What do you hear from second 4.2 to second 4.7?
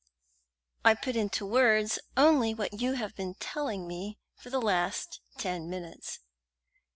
for the